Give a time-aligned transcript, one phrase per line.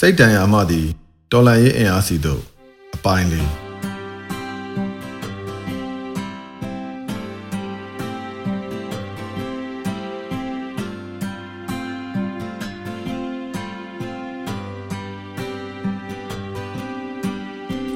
[0.00, 0.86] စိတ်တန်ရာမှသည်
[1.32, 2.42] တော်လန်ရေးအင်အားစီတို့
[2.94, 3.50] အပိုင်းလေး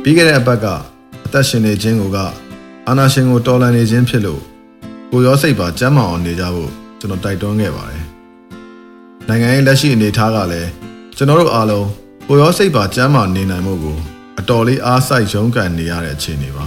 [0.03, 0.66] ပြီးခဲ့တဲ့အပတ်က
[1.27, 2.19] အသက်ရှင်နေခြင်းကိုက
[2.89, 4.43] အာနာရှင်ကိုတော်လန်နေခြင်းဖြစ်လို့
[5.11, 8.02] ကိုရောစိတ်ပါကျမ်းမာအောင်နေကြဖို့ ကျွန်တော်တိုက်တွန်းခဲ့ပါတယ်။
[9.29, 10.71] နိုင်ငံရေးလက်ရှိအနေအထားကလည်း
[11.17, 11.89] ကျွန်တော်တို့အားလုံး
[12.29, 13.96] ကိုရောစိတ်ပါကျမ်းမာနေနိုင်မှုကို
[14.39, 16.64] အတော်လေးအားစိုက်ရုန်းကန်နေရတဲ့အခြေအနေပါ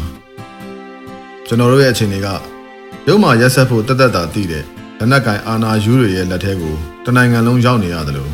[1.48, 2.28] ။ကျွန်တော်တို့ရဲ့အခြေအနေက
[3.08, 4.64] ရုံးမှာရက်ဆက်ဖို့တသက်တာတည်တဲ့
[4.98, 6.76] လက်နက်ကင်အာနာယူတွေရဲ့လက်ထဲကို
[7.06, 8.32] တနိုင်ငံလုံးရောက်နေရတယ်လို့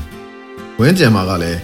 [0.79, 1.59] ဝင်းကျင်မှာကလည်း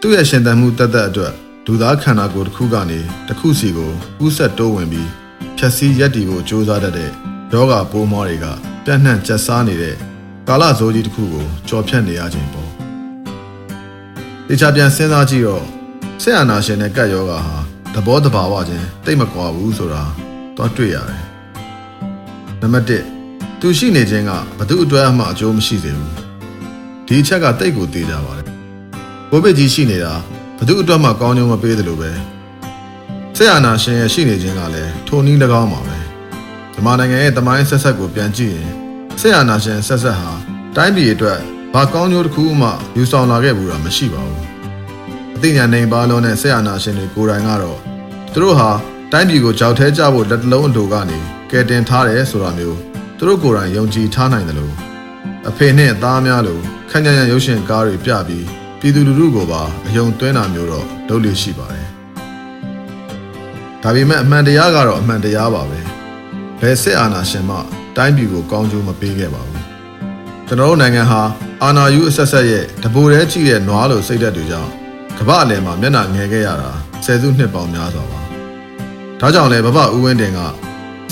[0.00, 1.32] သူ့ရဲ့ရှင်သန်မှုတသက်အတွက်
[1.66, 5.10] လူသားခန္ဓာကိုယ်တစ်ခုကနေတစ်ခုစီကိုကူးဆက်တိုးဝင်ပြီး
[5.56, 7.10] ဖြက်စီးရက်တီကိုစ조사တတ်တဲ့
[7.52, 8.46] ယောဂပိုးမောတွေက
[8.84, 9.96] ပြန့်နှံ့ကျက်စားနေတဲ့
[10.48, 12.70] ကာလဇိုးကြီးတစ်ခုကိုကြော်ဖြတ်နေရခြင်းပေါ့။
[14.48, 15.64] တခြားပြန်စဉ်းစားကြည့်တော့
[16.22, 17.56] ဆက်အာနာရှင်နဲ့ကတ်ယောဂါဟာ
[17.94, 20.02] သဘောတဘာဝချင်းတိတ်မကွာဘူးဆိုတာ
[20.56, 21.22] တော့တွေ့ရတယ်။
[22.60, 26.12] နံပါတ်1သူရှိနေခြင်းကဘသူအတွက်အမှအကျိုးမရှိစေဘူး။
[27.06, 28.46] ဒီအချက်ကတိတ်ကိုသေးကြပါတယ်။
[29.30, 30.12] ကိုဗစ်ကြီးရှိနေတာ
[30.58, 32.10] ဘသူအတွက်မှကောင်းကျိုးမပေးသလိုပဲ
[33.36, 36.07] ဆက်အာနာရှင်ရဲ့ရှိနေခြင်းကလည်းထိုနည်း၎င်းပါပဲ
[36.78, 38.70] မြန်မာနိုင်ငံရဲ့တမိုင်းဆက်ဆက်ကိုပြန်ကြည့်ရင်
[39.20, 40.30] ဆက်အာနာရှင်ဆက်ဆက်ဟာ
[40.76, 41.40] တိုင်းပြည်အတွက်
[41.74, 44.46] ဘာကောင်းကျိုးတစ်ခုမှယူဆောင်လာခဲ့ဘူးတာမရှိပါဘူး
[45.36, 47.78] အသိဉာဏ်နေပါလုံးနဲ့ဆက်အာနာရှင်တွေကိုယ်တိုင်ကတော့
[48.32, 48.70] သူတို့ဟာ
[49.12, 51.18] တိုင်းပြည်ကိုကြောက်ထဲကြဖို့လက်တလုံးအလိုကနေ
[51.50, 52.78] ကယ်တင်ထားတယ်ဆိုတာမျိုး
[53.18, 54.74] သူတို့ကိုယ်တိုင်ယုံကြည်ထားနိုင်တယ်လို့
[55.48, 56.58] အဖေနဲ့သားများလို
[56.90, 58.46] ခန့်ညံ့ရရုပ်ရှင်ကားတွေပြပြီး
[58.80, 61.88] ပြည်သူလူထုကိုပါအယုံသွင်းတာမျိုးတော့လုပ်လို့ရှိပါတယ်။
[63.82, 65.80] ဒါပေမဲ့အမှန်တရားကတော့အမှန်တရားပါပဲ။
[66.60, 67.56] ဘယ်စစ်အာဏာရှင်မှ
[67.96, 69.62] တိုင်းပြည်ကိုကောင်းကျိုးမပေးခဲ့ပါဘူး။
[70.46, 71.20] ကျွန်တော်တို့နိုင်ငံဟာ
[71.62, 74.70] အာဏာယူအဆက်ဆက်ရဲ့တပိုတဲကြည့်တဲ့နွားလိုစိတ်ဓာတ်တွေကြောင့်
[75.18, 76.70] ကမ္ဘာအလယ်မှာမျက်နှာငယ်ခဲ့ရတာ
[77.04, 78.20] ဆယ်စုနှစ်ပေါင်းများစွာပါ။
[79.20, 80.40] ဒါကြောင့်လဲဘဘဦးဝင်းတင်က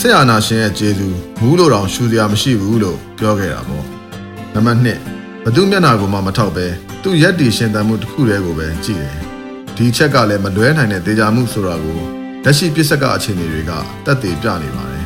[0.00, 3.84] စစ်အာဏာရှင်ရဲ့ကျေးဇူးမူးလို့တောင်ရှူစရာမရှိဘူးလို့ပြောခဲ့တာပေါ့။
[4.54, 6.66] နံပါတ်1ဘသူမျက်နှာကိုမှမထောက်ပဲ
[7.02, 9.16] သူ့ရက်တီရှင်တန်မှုတစ်ခုတည်းကိုပဲကြည့်တယ်။
[9.76, 11.98] ဒီချက်ကလည်းမလွဲနိုင်တဲ့ဒေတာမှုဆိုတာကို
[12.44, 13.72] လက်ရှိပြစ်ဆက်ကအခြေအနေတွေက
[14.06, 15.05] တက်တည်ပြနေပါတယ်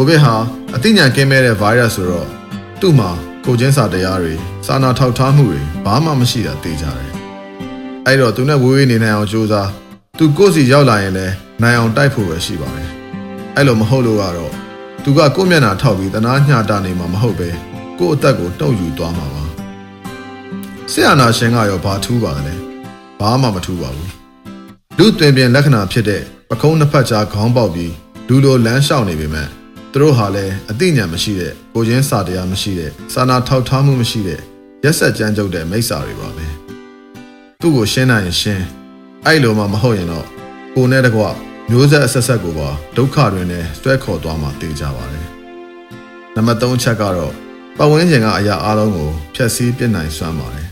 [0.00, 0.34] ကိုဗစ်ဟာ
[0.76, 2.28] အသိဉာဏ်ကင်းမဲ့တဲ့ virus ဆိုတော့
[2.80, 3.10] သူ့မှာ
[3.44, 4.34] ကိုချင်းစာတရားတွေ
[4.66, 7.12] စာနာထောက်ထားမှုတွေဘာမှမရှိတာသိကြတယ်။
[8.06, 9.70] အဲ့တော့သူနဲ့ဝေးဝေးနေနိုင်အောင်ကြိုးစား
[10.18, 12.90] သူကိုယ့်စီရောက်လာရင်လည်းနိုင်အောင်တိုက်ဖို့ပဲရှိပါတယ်။
[13.56, 14.52] အဲ့လိုမဟုတ်လို့ကတော့
[15.02, 17.50] သူကကိုယ့်မျက်နှာထောက်ပြီးတနာညှတာနေမှာမဟုတ်ပဲ
[17.98, 19.44] ကိုယ့်အသက်ကိုတုံ့ယူသွားမှာပါ
[20.92, 22.54] ဆရာနာရှင်ကရောဘာထူးပါလဲ
[23.20, 24.12] ဘာမှမထူးပါဘူး
[24.98, 27.92] လူတွင်ပြင်လက္ခဏာဖြစ်တဲ့ပကုံးနှစ်ဖက်ကြားခေါင်းပေါက်ပြီး
[28.28, 29.48] လူလိုလမ်းလျှောက်နေပေမဲ့
[29.92, 34.40] သူတို့ဟာလည်းအသိဉာဏ်မရှိတဲ့ကိုချင်းစာတရားမရှိတဲ့စာနာထောက်ထားမှုမရှိတဲ့
[34.84, 36.46] ရက်ဆက်ကြမ်းကြုတ်တဲ့မိစ္ဆာတွေပါပဲ
[37.60, 38.64] သူ့ကိုရှင်းနိုင်ရင်ရှင်း
[39.26, 40.26] အဲ့လိုမှမဟုတ်ရင်တော့
[40.74, 41.22] ကိုနဲ့တကွ
[41.70, 45.26] မျိုးဆက်အဆက်ဆက်ကိုပါဒုက္ခတွေနဲ့ဆွဲခေါ်သွားမှသိကြပါတယ်
[46.34, 47.32] နံပါတ်3ချက်ကတော့
[47.78, 50.68] ပတ်ဝန်းကျင်ကအရာအလုံးကိုဖျက်ဆီးပြစ်နိုင်စွမ်းပါတယ်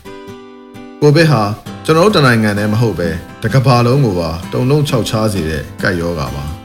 [1.01, 1.43] ကိုဗစ်ဟာ
[1.85, 3.09] ကျွန်တော်တို့တနိုင်ငံတည်းမဟုတ်ပဲ
[3.43, 6.45] တကဘာလုံးကိုပါတုံလုံးခြောက်ချားစေတဲ့ကပ်ရောဂါပါ။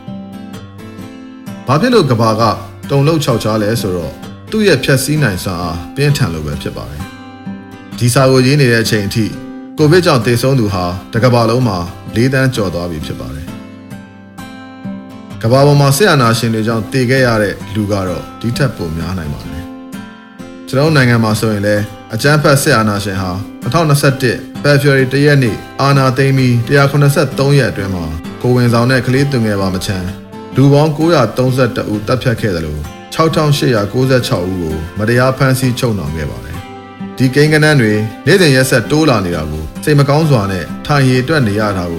[1.67, 2.43] ဘာဖြစ်လို့ကဘာက
[2.91, 4.13] တုံလုံးခြောက်ချားလဲဆိုတော့
[4.51, 7.03] သူ့ရဲ့ဖြက်စီးနိုင်စွမ်းအားပြင်းထန်လို့ပဲဖြစ်ပါတယ်။
[7.99, 9.25] ဒီစာကိုရေးနေတဲ့အချိန်အထိ
[9.79, 11.79] ကိုဗစ်ကြောင့်သေဆုံးသူဟာတကဘာလုံးမှာ
[12.15, 13.47] ၄တန်းကျော်သွားပြီဖြစ်ပါတယ်။
[15.43, 19.65] ကဘာပေါ်မှာဆရာနာရှင်တွေကြောင့်တည်ခဲ့ရတဲ့လူကတော့ဒီထက်ပိုများနိုင်ပါတယ်။
[20.69, 21.83] ကျွန်တော်နိုင်ငံမှာဆိုရင်လည်း
[22.15, 23.31] အကြမ်းဖက်စစ်အာဏာရှင်ဟာ
[23.63, 28.05] 2021 February 1ရက်နေ့အာဏာသိမ်းပြီး183ရက်အတွင်းမှာ
[28.43, 30.22] ကိုဝင်ဆောင်တဲ့ကလေးသူငယ်ပါမချမ်း
[30.57, 32.81] လူပေါင်း932ဦးတပ်ဖြတ်ခဲ့တယ်လို့
[33.15, 34.09] 6896ဦး
[34.63, 36.59] ကိုမတရားဖမ်းဆီးချုပ်နှောင်ခဲ့ပါတယ်။
[37.17, 37.93] ဒီကိန်းကနန်းတွေ
[38.27, 41.95] နေ့စဉ်ရက်ဆက်တိုးလာနေတာကိုစိတ်မကောင်းစွာနဲ့ထိုင်ရည်အတွက်နေရတာက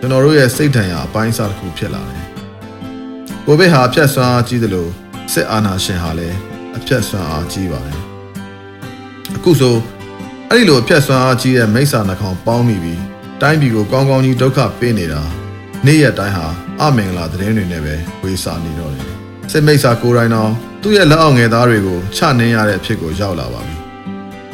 [0.00, 2.24] ကျွန်တော်တို့ရဲ့စိတ်ထံရအပိုင်းအစတစ်ခုဖြစ်လာတယ်။
[3.46, 4.90] ကိုဗစ်ဟာအဖြတ်ဆွမ်းအားကြီးတယ်လို့
[5.32, 6.36] စစ်အာဏာရှင်ဟာလည်း
[6.76, 7.98] အဖြတ်ဆွမ်းအားကြီးပါတယ်။
[9.36, 9.76] အခုဆို
[10.50, 13.00] အဲ့ဒီလိုအဖြတ်ဆွမ်းအားကြီးတဲ့မိစ္ဆာနှကောင်ပေါင်းမိပြီး
[13.40, 15.22] တိုင်းပြည်ကိုကောင်းကောင်းကြီးဒုက္ခပေးနေတာ
[15.86, 16.46] နေ့ရက်တိုင်းဟာ
[16.80, 19.06] အမင်္ဂလာသတင်းတွေနဲ့ပဲဝေစာနေတော့တယ်
[19.52, 20.50] စစ်မိစ္ဆာကိုယ်တိုင်တော့
[20.82, 23.76] သူ့ရဲ့လက်အောက်ငယ်သားတွေကိုချနှင်းရတဲ့အဖြစ်ကိုရောက်လာပါပြီ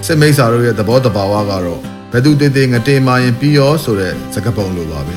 [0.07, 1.81] စစ်မိစ္ဆာတို့ရဲ့သဘောတဘာဝကတော့
[2.13, 5.17] ဘယ်သူတည်တည်ငတေမာရင်ပြီးရောဆိုတဲ့စကားပုံလိုပါပဲ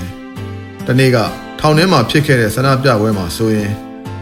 [0.88, 1.18] တနေ့က
[1.60, 3.72] ထောင်ထဲမှာဖြစ်ခဲ့တဲ့ဆန္ဒပြပွဲမှာဆိုရင်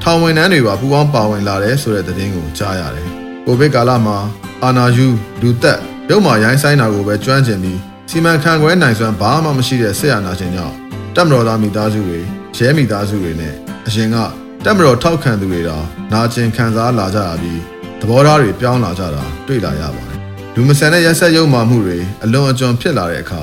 [0.04, 3.08] ထောင်ဝင်နှန်းတွေပါပူပေါင်းပါဝင်လာတယ်ဆိုတဲ့သတင်းကိုကြားရတယ်
[3.46, 4.18] ကိုဗစ်ကာလမှာ
[4.64, 5.08] အာနာယူ
[5.42, 5.80] လူသက်
[6.10, 7.80] ရုပ်မာရိုင်းဆိုင်တာကိုပဲကျွမ်းကျင်ပြီး
[8.10, 12.20] စီမံခန့်ခွဲနိုင်စွမ်းဘာမှမရှိတဲ့ဆရာနာရှင်ကြောင့် တက်မတော်သားမိသားစုတွေ
[12.58, 13.54] ရဲမိသားစုတွေနဲ့
[13.88, 14.18] အရင်က
[14.66, 17.62] တက်မတော်ထောက်ခံသူတွေတော့နာကျင်ခံစားလာကြရပြီး
[18.00, 20.18] သဘောထားတွေပြောင်းလာကြတာတွေ့လာရပါတယ်
[20.56, 23.42] လူမဆန်တဲ့ရက်ဆက်ရုံမှမှုတွေအလွန်အကျွံဖြစ်လာတဲ့အခါ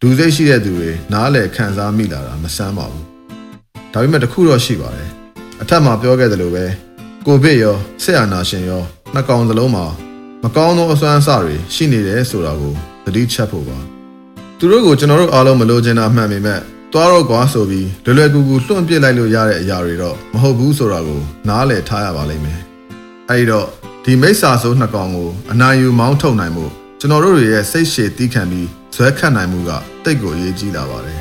[0.00, 3.04] လူစိတ်ရှိတဲ့သူတွေနားလည်ခံစားမိလာတာမဆန်းပါဘူး
[3.92, 5.08] ဒါပေမဲ့တခုတော့ရှိပါတယ်
[5.60, 6.64] အထက်မှာပြောခဲ့သလိုပဲ
[7.26, 8.82] ကိုဗစ်ရောဆက်အာနာရှင်ရော
[9.14, 9.84] နှစ်ကောင်စလုံးမှာ
[10.42, 12.74] မကောင်းသောအစွမ်းအစတွေရှိနေတယ်ဆိုတာကို
[13.04, 13.78] သတိချက်ဖို့ပါ
[14.58, 16.60] သူတို့ကိုကျွန်တော်တို့အားလုံးမလိုချင်တာမှန်ပေမဲ့
[16.92, 22.60] သွားတော့ကွာဆိုပြီးလွယ်လွယ်ကူကူလွှင့်ပစ်လိုက်လို့ရတဲ့အရာတွေတော့မဟုတ်ဘူးဆိုတာကိုနားလည်ထားရပါလိမ့်မယ်
[23.30, 23.66] အဲဒီတော့
[24.04, 26.64] ဒီမိစ္ဆာဆိုးနှစ်ကောင်ကိုအနိုင်ယူမောင်းထုတ်နိုင်မှု
[27.00, 29.70] ကျွန်တော်တို့ရဲ့စိတ်ရှည်တီးခံပြီးဇွဲခတ်နိုင်မှုက
[30.04, 31.20] တိတ်ကိုအရေးကြီးလာပါတယ်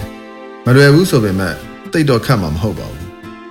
[0.65, 1.53] မလွယ်ဘူးဆိုပေမဲ့
[1.91, 3.07] တိတ်တော့ခတ်မှာမဟုတ်ပါဘူး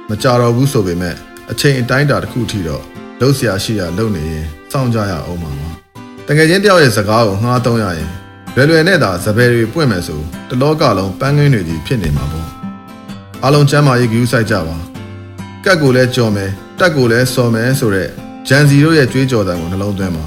[0.09, 1.15] မကြတော့ဘူးဆိုပေမဲ့
[1.51, 2.83] အချိန်အတိုင်းအတာတစ်ခုထိတော့
[3.21, 5.69] လှုပ်ရှားရှိရလုပ်နေရင်စောင့်ကြရအောင်ပါပါ
[6.27, 8.11] တကယ်ချင်းတယောက်ရဲ့စကားကိုငှားသုံးရရင်
[8.59, 12.49] လွယ်လွယ်နဲ့သာစပယ်တွေပွင့်မယ်ဆိုတလောကလုံးပန်းငင်းတွေကြီးဖြစ်နေမှာပေါ့
[13.43, 14.77] အားလုံးချမ်းသာရေးကြည့်ဆိုင်ကြပါ
[15.65, 18.11] ကတ်ကိုလည်းကြော်မယ်တက်ကိုလည်းစော်မယ်ဆိုတော့
[18.49, 20.25] ဂျန်စီတို့ရဲ့ကြွေးကြော်တံကိုနှလုံးသွင်းပါ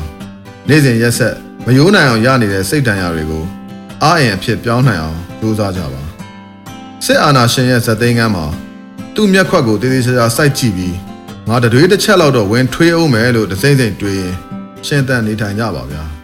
[0.67, 1.35] နေ့စဉ်ရက်ဆက်
[1.65, 3.43] မယိုးနိုင်အောင်ရနေတဲ့စိတ်တန်ရာတွေကို
[4.03, 6.01] အားအင်အဖြစ်ပြောင်းနိုင်အောင်ကြိုးစားကြပါ
[7.05, 8.45] စစ်အာဏာရှင်ရဲ့ဇက်သိန်းကမ်းမှာ
[9.15, 10.95] သူ့မျက်ခွက်ကိုတည်တည်ချာချာစိုက်ကြည့်ပြီး
[11.47, 14.35] ငါတတွေးတစ်ချက်လောက်တော့ဝင်ထွေးအောင်မယ်လို့တစိမ့်စိမ့်တွေးရင်
[14.87, 16.20] ရှင်းတန်နေထိုင်ကြပါဗျာ